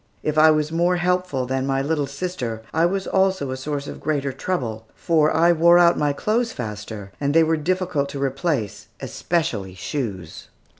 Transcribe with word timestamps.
If 0.23 0.35
I 0.35 0.49
was 0.49 0.71
more 0.71 0.95
helpful 0.95 1.45
than 1.45 1.67
my 1.67 1.83
little 1.83 2.07
sister, 2.07 2.63
I 2.73 2.87
was 2.87 3.05
also 3.05 3.51
a 3.51 3.55
source 3.55 3.85
of 3.85 3.99
greater 4.01 4.31
trouble, 4.33 4.87
for 4.95 5.31
I 5.31 5.51
wore 5.51 5.77
out 5.77 5.95
my 5.95 6.11
clothes 6.11 6.51
faster, 6.53 7.11
and 7.21 7.35
they 7.35 7.43
were 7.43 7.55
difficult 7.55 8.09
to 8.09 8.19
replace, 8.19 8.87
especially 8.99 9.75
shoes. 9.75 10.47